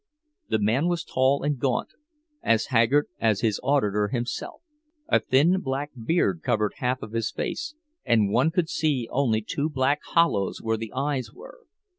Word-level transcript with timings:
The 0.49 0.57
man 0.57 0.87
was 0.87 1.03
tall 1.03 1.43
and 1.43 1.59
gaunt, 1.59 1.89
as 2.41 2.65
haggard 2.73 3.05
as 3.19 3.41
his 3.41 3.59
auditor 3.61 4.07
himself; 4.07 4.63
a 5.07 5.19
thin 5.19 5.59
black 5.61 5.91
beard 6.05 6.41
covered 6.43 6.73
half 6.77 7.03
of 7.03 7.11
his 7.11 7.29
face, 7.29 7.75
and 8.03 8.31
one 8.31 8.49
could 8.49 8.67
see 8.67 9.07
only 9.11 9.43
two 9.43 9.69
black 9.69 9.99
hollows 10.03 10.59
where 10.59 10.77
the 10.77 10.91
eyes 10.95 11.31
were. 11.31 11.67